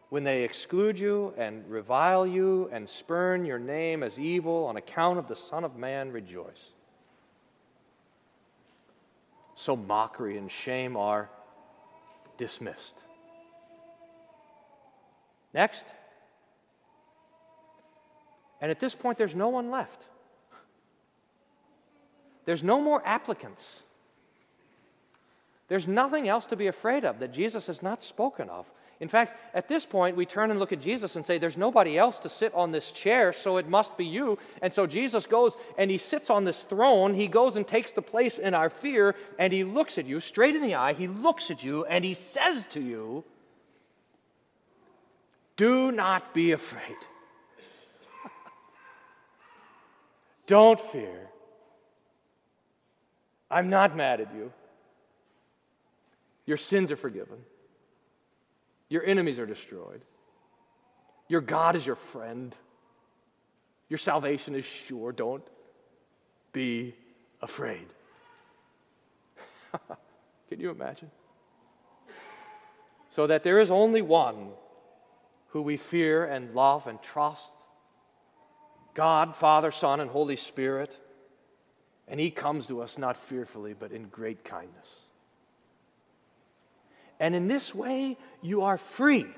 when 0.08 0.24
they 0.24 0.42
exclude 0.42 0.98
you 0.98 1.34
and 1.36 1.68
revile 1.68 2.26
you 2.26 2.70
and 2.72 2.88
spurn 2.88 3.44
your 3.44 3.58
name 3.58 4.02
as 4.02 4.18
evil 4.18 4.64
on 4.64 4.78
account 4.78 5.18
of 5.18 5.28
the 5.28 5.36
Son 5.36 5.64
of 5.64 5.76
Man, 5.76 6.12
rejoice. 6.12 6.72
So 9.58 9.74
mockery 9.74 10.38
and 10.38 10.48
shame 10.48 10.96
are 10.96 11.28
dismissed. 12.36 12.94
Next. 15.52 15.84
And 18.60 18.70
at 18.70 18.78
this 18.78 18.94
point, 18.94 19.18
there's 19.18 19.34
no 19.34 19.48
one 19.48 19.72
left. 19.72 20.04
There's 22.44 22.62
no 22.62 22.80
more 22.80 23.02
applicants. 23.04 23.82
There's 25.66 25.88
nothing 25.88 26.28
else 26.28 26.46
to 26.46 26.56
be 26.56 26.68
afraid 26.68 27.04
of 27.04 27.18
that 27.18 27.32
Jesus 27.32 27.66
has 27.66 27.82
not 27.82 28.04
spoken 28.04 28.48
of. 28.48 28.64
In 29.00 29.08
fact, 29.08 29.38
at 29.54 29.68
this 29.68 29.86
point, 29.86 30.16
we 30.16 30.26
turn 30.26 30.50
and 30.50 30.58
look 30.58 30.72
at 30.72 30.80
Jesus 30.80 31.14
and 31.14 31.24
say, 31.24 31.38
There's 31.38 31.56
nobody 31.56 31.96
else 31.96 32.18
to 32.20 32.28
sit 32.28 32.52
on 32.52 32.72
this 32.72 32.90
chair, 32.90 33.32
so 33.32 33.56
it 33.58 33.68
must 33.68 33.96
be 33.96 34.04
you. 34.04 34.38
And 34.60 34.74
so 34.74 34.86
Jesus 34.86 35.24
goes 35.26 35.56
and 35.76 35.88
he 35.90 35.98
sits 35.98 36.30
on 36.30 36.44
this 36.44 36.64
throne. 36.64 37.14
He 37.14 37.28
goes 37.28 37.54
and 37.54 37.66
takes 37.66 37.92
the 37.92 38.02
place 38.02 38.38
in 38.38 38.54
our 38.54 38.68
fear, 38.68 39.14
and 39.38 39.52
he 39.52 39.62
looks 39.62 39.98
at 39.98 40.06
you 40.06 40.18
straight 40.18 40.56
in 40.56 40.62
the 40.62 40.74
eye. 40.74 40.94
He 40.94 41.06
looks 41.06 41.50
at 41.50 41.62
you 41.62 41.84
and 41.84 42.04
he 42.04 42.14
says 42.14 42.66
to 42.68 42.80
you, 42.80 43.22
Do 45.56 45.92
not 45.92 46.34
be 46.34 46.50
afraid. 46.50 46.96
Don't 50.48 50.80
fear. 50.80 51.28
I'm 53.48 53.70
not 53.70 53.96
mad 53.96 54.20
at 54.20 54.34
you. 54.34 54.52
Your 56.46 56.56
sins 56.56 56.90
are 56.90 56.96
forgiven. 56.96 57.38
Your 58.88 59.04
enemies 59.04 59.38
are 59.38 59.46
destroyed. 59.46 60.02
Your 61.28 61.40
God 61.40 61.76
is 61.76 61.86
your 61.86 61.96
friend. 61.96 62.54
Your 63.88 63.98
salvation 63.98 64.54
is 64.54 64.64
sure. 64.64 65.12
Don't 65.12 65.46
be 66.52 66.94
afraid. 67.42 67.86
Can 70.48 70.60
you 70.60 70.70
imagine? 70.70 71.10
So 73.10 73.26
that 73.26 73.42
there 73.42 73.58
is 73.58 73.70
only 73.70 74.02
one 74.02 74.50
who 75.48 75.62
we 75.62 75.76
fear 75.76 76.24
and 76.24 76.54
love 76.54 76.86
and 76.86 77.02
trust 77.02 77.52
God, 78.98 79.36
Father, 79.36 79.70
Son, 79.70 80.00
and 80.00 80.10
Holy 80.10 80.34
Spirit. 80.34 80.98
And 82.08 82.18
he 82.18 82.32
comes 82.32 82.66
to 82.66 82.82
us 82.82 82.98
not 82.98 83.16
fearfully, 83.16 83.72
but 83.72 83.92
in 83.92 84.08
great 84.08 84.42
kindness. 84.42 84.92
And 87.20 87.34
in 87.34 87.48
this 87.48 87.74
way, 87.74 88.16
you 88.42 88.62
are 88.62 88.78
free. 88.78 89.22
Do 89.22 89.28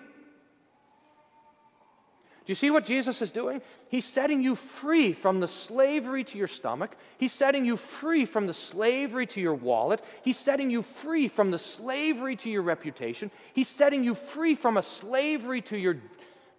you 2.46 2.54
see 2.54 2.70
what 2.70 2.84
Jesus 2.84 3.22
is 3.22 3.30
doing? 3.30 3.62
He's 3.88 4.04
setting 4.04 4.42
you 4.42 4.56
free 4.56 5.12
from 5.12 5.40
the 5.40 5.48
slavery 5.48 6.24
to 6.24 6.38
your 6.38 6.48
stomach. 6.48 6.96
He's 7.18 7.32
setting 7.32 7.64
you 7.64 7.76
free 7.76 8.24
from 8.24 8.46
the 8.46 8.54
slavery 8.54 9.26
to 9.26 9.40
your 9.40 9.54
wallet. 9.54 10.02
He's 10.22 10.38
setting 10.38 10.70
you 10.70 10.82
free 10.82 11.28
from 11.28 11.50
the 11.50 11.58
slavery 11.58 12.36
to 12.36 12.50
your 12.50 12.62
reputation. 12.62 13.30
He's 13.52 13.68
setting 13.68 14.02
you 14.02 14.14
free 14.14 14.54
from 14.54 14.76
a 14.76 14.82
slavery 14.82 15.60
to 15.62 15.78
your, 15.78 15.98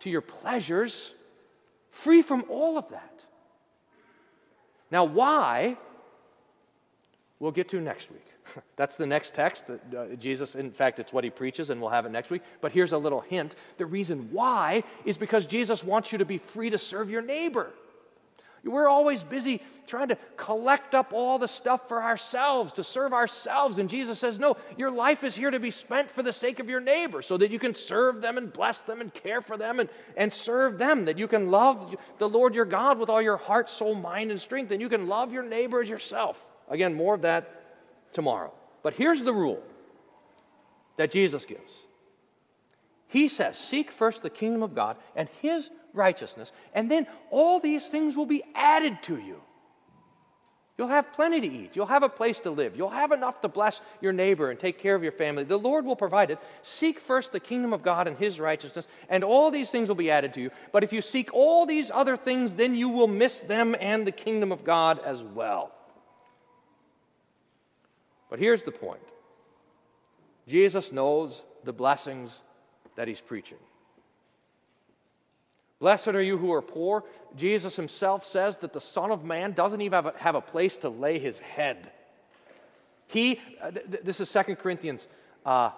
to 0.01 0.09
your 0.09 0.21
pleasures, 0.21 1.13
free 1.89 2.21
from 2.21 2.45
all 2.49 2.77
of 2.77 2.89
that. 2.89 3.07
Now, 4.91 5.05
why? 5.05 5.77
we'll 7.41 7.51
get 7.51 7.69
to 7.69 7.81
next 7.81 8.11
week. 8.11 8.30
That's 8.75 8.97
the 8.97 9.05
next 9.05 9.33
text. 9.33 9.65
Uh, 9.69 10.15
Jesus, 10.19 10.55
in 10.55 10.71
fact, 10.71 10.99
it's 10.99 11.13
what 11.13 11.23
he 11.23 11.29
preaches, 11.29 11.69
and 11.69 11.81
we'll 11.81 11.89
have 11.89 12.05
it 12.05 12.11
next 12.11 12.29
week. 12.29 12.41
But 12.61 12.71
here's 12.71 12.93
a 12.93 12.97
little 12.97 13.21
hint. 13.21 13.55
The 13.77 13.85
reason 13.85 14.29
why 14.31 14.83
is 15.05 15.17
because 15.17 15.45
Jesus 15.45 15.83
wants 15.83 16.11
you 16.11 16.17
to 16.19 16.25
be 16.25 16.37
free 16.37 16.69
to 16.69 16.77
serve 16.77 17.09
your 17.09 17.21
neighbor. 17.21 17.71
We're 18.63 18.87
always 18.87 19.23
busy 19.23 19.59
trying 19.87 20.09
to 20.09 20.17
collect 20.37 20.93
up 20.93 21.13
all 21.13 21.39
the 21.39 21.47
stuff 21.47 21.87
for 21.87 22.03
ourselves, 22.03 22.73
to 22.73 22.83
serve 22.83 23.11
ourselves. 23.11 23.79
And 23.79 23.89
Jesus 23.89 24.19
says, 24.19 24.37
No, 24.37 24.55
your 24.77 24.91
life 24.91 25.23
is 25.23 25.33
here 25.33 25.49
to 25.49 25.59
be 25.59 25.71
spent 25.71 26.11
for 26.11 26.21
the 26.21 26.31
sake 26.31 26.59
of 26.59 26.69
your 26.69 26.79
neighbor, 26.79 27.23
so 27.23 27.37
that 27.37 27.49
you 27.49 27.57
can 27.57 27.73
serve 27.73 28.21
them 28.21 28.37
and 28.37 28.53
bless 28.53 28.81
them 28.81 29.01
and 29.01 29.11
care 29.11 29.41
for 29.41 29.57
them 29.57 29.79
and, 29.79 29.89
and 30.15 30.31
serve 30.31 30.77
them, 30.77 31.05
that 31.05 31.17
you 31.17 31.27
can 31.27 31.49
love 31.49 31.95
the 32.19 32.29
Lord 32.29 32.53
your 32.53 32.65
God 32.65 32.99
with 32.99 33.09
all 33.09 33.21
your 33.21 33.37
heart, 33.37 33.67
soul, 33.67 33.95
mind, 33.95 34.29
and 34.29 34.39
strength, 34.39 34.71
and 34.71 34.79
you 34.79 34.89
can 34.89 35.07
love 35.07 35.33
your 35.33 35.43
neighbor 35.43 35.81
as 35.81 35.89
yourself. 35.89 36.39
Again, 36.69 36.93
more 36.93 37.15
of 37.15 37.23
that 37.23 37.60
tomorrow. 38.13 38.51
But 38.83 38.93
here's 38.93 39.23
the 39.23 39.33
rule 39.33 39.61
that 40.97 41.11
Jesus 41.11 41.45
gives 41.45 41.85
He 43.07 43.27
says, 43.27 43.57
Seek 43.57 43.91
first 43.91 44.23
the 44.23 44.29
kingdom 44.29 44.63
of 44.63 44.75
God 44.75 44.97
and 45.15 45.29
His 45.41 45.69
righteousness, 45.93 46.51
and 46.73 46.89
then 46.89 47.07
all 47.29 47.59
these 47.59 47.87
things 47.87 48.15
will 48.15 48.25
be 48.25 48.43
added 48.55 49.01
to 49.03 49.17
you. 49.17 49.41
You'll 50.77 50.87
have 50.87 51.13
plenty 51.13 51.39
to 51.41 51.47
eat. 51.47 51.75
You'll 51.75 51.85
have 51.85 52.01
a 52.01 52.09
place 52.09 52.39
to 52.39 52.49
live. 52.49 52.75
You'll 52.75 52.89
have 52.89 53.11
enough 53.11 53.41
to 53.41 53.47
bless 53.47 53.81
your 53.99 54.13
neighbor 54.13 54.49
and 54.49 54.59
take 54.59 54.79
care 54.79 54.95
of 54.95 55.03
your 55.03 55.11
family. 55.11 55.43
The 55.43 55.59
Lord 55.59 55.85
will 55.85 55.95
provide 55.95 56.31
it. 56.31 56.39
Seek 56.63 56.99
first 56.99 57.31
the 57.31 57.39
kingdom 57.39 57.71
of 57.71 57.83
God 57.83 58.07
and 58.07 58.17
his 58.17 58.39
righteousness, 58.39 58.87
and 59.07 59.23
all 59.23 59.51
these 59.51 59.69
things 59.69 59.89
will 59.89 59.95
be 59.95 60.09
added 60.09 60.33
to 60.33 60.41
you. 60.41 60.49
But 60.71 60.83
if 60.83 60.91
you 60.91 61.03
seek 61.03 61.31
all 61.33 61.67
these 61.67 61.91
other 61.93 62.17
things, 62.17 62.55
then 62.55 62.73
you 62.73 62.89
will 62.89 63.07
miss 63.07 63.41
them 63.41 63.75
and 63.79 64.07
the 64.07 64.11
kingdom 64.11 64.51
of 64.51 64.63
God 64.63 64.99
as 65.05 65.21
well. 65.21 65.71
But 68.31 68.39
here's 68.39 68.63
the 68.63 68.71
point 68.71 69.01
Jesus 70.47 70.91
knows 70.91 71.43
the 71.63 71.73
blessings 71.73 72.41
that 72.95 73.07
he's 73.07 73.21
preaching. 73.21 73.59
Blessed 75.79 76.09
are 76.09 76.21
you 76.21 76.37
who 76.37 76.53
are 76.53 76.61
poor. 76.61 77.03
Jesus 77.35 77.75
himself 77.75 78.23
says 78.25 78.57
that 78.59 78.73
the 78.73 78.81
Son 78.81 79.11
of 79.11 79.23
Man 79.23 79.51
doesn't 79.51 79.81
even 79.81 79.93
have 79.93 80.05
a, 80.05 80.13
have 80.17 80.35
a 80.35 80.41
place 80.41 80.77
to 80.79 80.89
lay 80.89 81.19
his 81.19 81.39
head. 81.39 81.91
He, 83.07 83.41
uh, 83.61 83.71
th- 83.71 84.01
this 84.03 84.19
is 84.19 84.31
2 84.31 84.55
Corinthians 84.55 85.07
uh, 85.45 85.71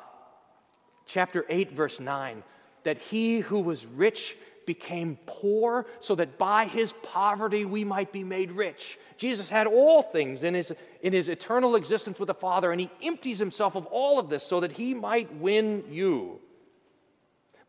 chapter 1.07 1.45
8, 1.49 1.71
verse 1.71 1.99
9, 1.99 2.43
that 2.83 2.97
he 2.97 3.39
who 3.39 3.61
was 3.61 3.85
rich 3.85 4.35
became 4.65 5.17
poor 5.25 5.85
so 5.99 6.15
that 6.15 6.37
by 6.37 6.65
his 6.65 6.93
poverty 7.03 7.65
we 7.65 7.83
might 7.83 8.11
be 8.11 8.23
made 8.23 8.51
rich. 8.51 8.97
Jesus 9.17 9.49
had 9.49 9.67
all 9.67 10.01
things 10.01 10.43
in 10.43 10.53
his, 10.53 10.73
in 11.01 11.13
his 11.13 11.29
eternal 11.29 11.75
existence 11.75 12.19
with 12.19 12.27
the 12.27 12.33
Father, 12.33 12.71
and 12.71 12.81
he 12.81 12.89
empties 13.01 13.39
himself 13.39 13.75
of 13.75 13.85
all 13.87 14.19
of 14.19 14.29
this 14.29 14.45
so 14.45 14.59
that 14.59 14.71
he 14.71 14.93
might 14.93 15.33
win 15.35 15.83
you. 15.89 16.39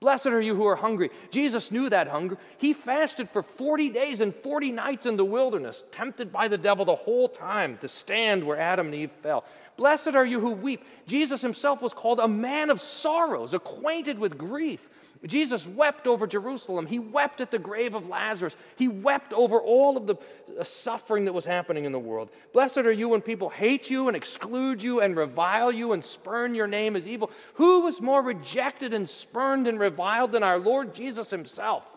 Blessed 0.04 0.26
are 0.26 0.40
you 0.40 0.54
who 0.54 0.66
are 0.66 0.76
hungry. 0.76 1.08
Jesus 1.30 1.70
knew 1.70 1.88
that 1.88 2.08
hunger. 2.08 2.36
He 2.58 2.74
fasted 2.74 3.30
for 3.30 3.42
40 3.42 3.88
days 3.88 4.20
and 4.20 4.34
40 4.34 4.70
nights 4.72 5.06
in 5.06 5.16
the 5.16 5.24
wilderness, 5.24 5.82
tempted 5.92 6.30
by 6.30 6.48
the 6.48 6.58
devil 6.58 6.84
the 6.84 6.94
whole 6.94 7.26
time 7.26 7.78
to 7.78 7.88
stand 7.88 8.44
where 8.44 8.58
Adam 8.58 8.88
and 8.88 8.94
Eve 8.94 9.10
fell. 9.22 9.44
Blessed 9.78 10.08
are 10.08 10.26
you 10.26 10.40
who 10.40 10.50
weep. 10.50 10.84
Jesus 11.06 11.40
himself 11.40 11.80
was 11.80 11.94
called 11.94 12.20
a 12.20 12.28
man 12.28 12.68
of 12.68 12.82
sorrows, 12.82 13.54
acquainted 13.54 14.18
with 14.18 14.36
grief. 14.36 14.88
Jesus 15.26 15.66
wept 15.66 16.06
over 16.06 16.26
Jerusalem. 16.26 16.86
He 16.86 16.98
wept 16.98 17.40
at 17.40 17.50
the 17.50 17.58
grave 17.58 17.94
of 17.94 18.08
Lazarus. 18.08 18.56
He 18.76 18.88
wept 18.88 19.32
over 19.32 19.58
all 19.58 19.96
of 19.96 20.06
the 20.06 20.16
suffering 20.64 21.24
that 21.24 21.32
was 21.32 21.46
happening 21.46 21.84
in 21.84 21.92
the 21.92 21.98
world. 21.98 22.30
Blessed 22.52 22.78
are 22.78 22.92
you 22.92 23.08
when 23.08 23.22
people 23.22 23.48
hate 23.48 23.88
you 23.88 24.08
and 24.08 24.16
exclude 24.16 24.82
you 24.82 25.00
and 25.00 25.16
revile 25.16 25.72
you 25.72 25.92
and 25.92 26.04
spurn 26.04 26.54
your 26.54 26.66
name 26.66 26.94
as 26.94 27.06
evil. 27.06 27.30
Who 27.54 27.80
was 27.80 28.02
more 28.02 28.22
rejected 28.22 28.92
and 28.92 29.08
spurned 29.08 29.66
and 29.66 29.80
reviled 29.80 30.32
than 30.32 30.42
our 30.42 30.58
Lord 30.58 30.94
Jesus 30.94 31.30
himself? 31.30 31.90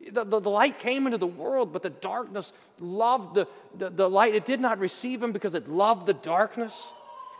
The, 0.00 0.24
the, 0.24 0.40
the, 0.40 0.50
light 0.50 0.78
came 0.78 1.06
into 1.06 1.18
the 1.18 1.26
world, 1.26 1.72
but 1.72 1.82
the 1.82 1.90
darkness 1.90 2.52
loved 2.78 3.34
the, 3.34 3.48
the, 3.76 3.90
the 3.90 4.08
light. 4.08 4.34
It 4.34 4.46
did 4.46 4.60
not 4.60 4.78
receive 4.78 5.22
him 5.22 5.32
because 5.32 5.54
it 5.54 5.68
loved 5.68 6.06
the 6.06 6.14
darkness. 6.14 6.86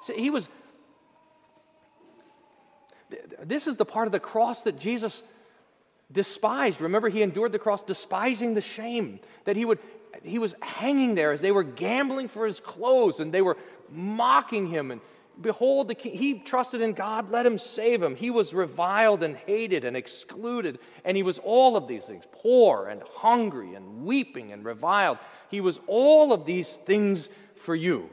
See, 0.02 0.14
he 0.14 0.30
was 0.30 0.48
this 3.42 3.66
is 3.66 3.76
the 3.76 3.84
part 3.84 4.06
of 4.06 4.12
the 4.12 4.20
cross 4.20 4.64
that 4.64 4.78
Jesus 4.78 5.22
despised. 6.10 6.80
Remember, 6.80 7.08
he 7.08 7.22
endured 7.22 7.52
the 7.52 7.58
cross 7.58 7.82
despising 7.82 8.54
the 8.54 8.60
shame 8.60 9.20
that 9.44 9.56
he 9.56 9.64
would 9.64 9.78
he 10.22 10.38
was 10.38 10.54
hanging 10.62 11.14
there 11.14 11.32
as 11.32 11.42
they 11.42 11.52
were 11.52 11.62
gambling 11.62 12.28
for 12.28 12.46
his 12.46 12.60
clothes 12.60 13.20
and 13.20 13.32
they 13.32 13.42
were 13.42 13.58
mocking 13.90 14.66
him 14.66 14.90
and 14.90 15.00
Behold, 15.40 15.86
the 15.86 15.94
king, 15.94 16.16
he 16.16 16.40
trusted 16.40 16.80
in 16.80 16.94
God, 16.94 17.30
let 17.30 17.46
him 17.46 17.58
save 17.58 18.02
him. 18.02 18.16
He 18.16 18.30
was 18.30 18.52
reviled 18.52 19.22
and 19.22 19.36
hated 19.36 19.84
and 19.84 19.96
excluded, 19.96 20.80
and 21.04 21.16
he 21.16 21.22
was 21.22 21.38
all 21.38 21.76
of 21.76 21.86
these 21.86 22.04
things 22.04 22.24
poor 22.32 22.88
and 22.88 23.00
hungry 23.02 23.74
and 23.74 24.04
weeping 24.04 24.52
and 24.52 24.64
reviled. 24.64 25.18
He 25.48 25.60
was 25.60 25.78
all 25.86 26.32
of 26.32 26.44
these 26.44 26.74
things 26.74 27.30
for 27.54 27.76
you. 27.76 28.10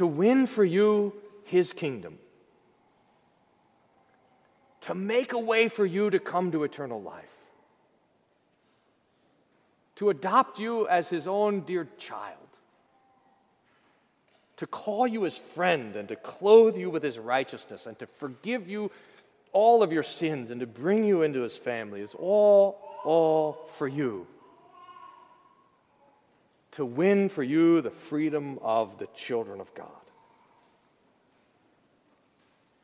To 0.00 0.06
win 0.06 0.46
for 0.46 0.64
you 0.64 1.14
his 1.44 1.72
kingdom, 1.72 2.18
to 4.82 4.94
make 4.94 5.32
a 5.32 5.38
way 5.38 5.68
for 5.68 5.86
you 5.86 6.10
to 6.10 6.18
come 6.18 6.52
to 6.52 6.64
eternal 6.64 7.00
life 7.00 7.30
to 10.00 10.08
adopt 10.08 10.58
you 10.58 10.88
as 10.88 11.10
his 11.10 11.28
own 11.28 11.60
dear 11.60 11.86
child, 11.98 12.38
to 14.56 14.66
call 14.66 15.06
you 15.06 15.24
his 15.24 15.36
friend 15.36 15.94
and 15.94 16.08
to 16.08 16.16
clothe 16.16 16.74
you 16.78 16.88
with 16.88 17.02
his 17.02 17.18
righteousness 17.18 17.84
and 17.84 17.98
to 17.98 18.06
forgive 18.06 18.66
you 18.66 18.90
all 19.52 19.82
of 19.82 19.92
your 19.92 20.02
sins 20.02 20.48
and 20.48 20.60
to 20.60 20.66
bring 20.66 21.04
you 21.04 21.20
into 21.20 21.42
his 21.42 21.54
family 21.54 22.00
is 22.00 22.14
all, 22.14 22.80
all 23.04 23.68
for 23.76 23.86
you. 23.86 24.26
To 26.72 26.84
win 26.84 27.28
for 27.28 27.42
you 27.42 27.80
the 27.80 27.90
freedom 27.90 28.58
of 28.62 28.98
the 28.98 29.08
children 29.14 29.60
of 29.60 29.74
God. 29.74 29.88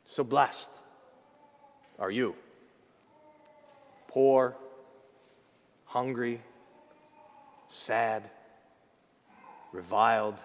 So 0.05 0.23
blessed 0.23 0.69
are 1.99 2.11
you, 2.11 2.35
poor, 4.07 4.55
hungry, 5.85 6.41
sad, 7.69 8.29
reviled 9.71 10.35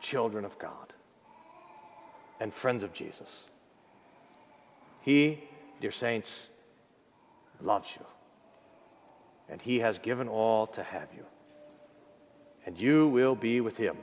children 0.00 0.44
of 0.44 0.58
God 0.58 0.92
and 2.40 2.52
friends 2.52 2.82
of 2.82 2.92
Jesus. 2.92 3.44
He, 5.02 5.44
dear 5.80 5.92
saints, 5.92 6.48
loves 7.60 7.96
you. 7.98 8.06
And 9.48 9.60
He 9.60 9.80
has 9.80 9.98
given 9.98 10.28
all 10.28 10.66
to 10.68 10.82
have 10.82 11.08
you. 11.14 11.24
And 12.66 12.78
you 12.78 13.08
will 13.08 13.34
be 13.34 13.60
with 13.60 13.76
Him, 13.76 13.96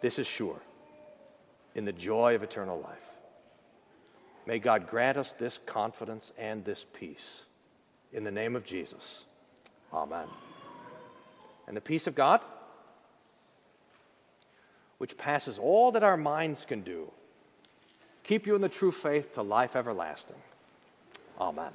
this 0.00 0.18
is 0.18 0.26
sure, 0.26 0.60
in 1.74 1.84
the 1.84 1.92
joy 1.92 2.34
of 2.34 2.42
eternal 2.42 2.78
life. 2.78 2.98
May 4.46 4.58
God 4.58 4.86
grant 4.86 5.16
us 5.16 5.32
this 5.32 5.58
confidence 5.64 6.32
and 6.38 6.64
this 6.64 6.84
peace. 6.92 7.46
In 8.12 8.24
the 8.24 8.30
name 8.30 8.54
of 8.54 8.64
Jesus. 8.64 9.24
Amen. 9.92 10.26
And 11.66 11.76
the 11.76 11.80
peace 11.80 12.06
of 12.06 12.14
God, 12.14 12.40
which 14.98 15.16
passes 15.16 15.58
all 15.58 15.92
that 15.92 16.02
our 16.02 16.16
minds 16.16 16.64
can 16.64 16.82
do, 16.82 17.10
keep 18.22 18.46
you 18.46 18.54
in 18.54 18.60
the 18.60 18.68
true 18.68 18.92
faith 18.92 19.34
to 19.34 19.42
life 19.42 19.74
everlasting. 19.74 20.36
Amen. 21.40 21.72